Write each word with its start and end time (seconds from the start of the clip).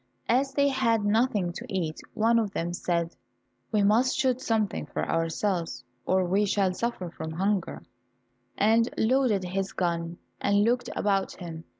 As 0.27 0.53
they 0.55 0.67
had 0.69 1.05
nothing 1.05 1.53
to 1.53 1.65
eat, 1.69 1.99
one 2.15 2.39
of 2.39 2.53
them 2.53 2.73
said, 2.73 3.15
"We 3.71 3.83
must 3.83 4.17
shoot 4.17 4.41
something 4.41 4.87
for 4.87 5.07
ourselves 5.07 5.83
or 6.07 6.25
we 6.25 6.43
shall 6.47 6.73
suffer 6.73 7.11
from 7.11 7.33
hunger," 7.33 7.83
and 8.57 8.91
loaded 8.97 9.43
his 9.43 9.73
gun, 9.73 10.17
and 10.39 10.63
looked 10.63 10.89
about 10.95 11.33
him. 11.33 11.65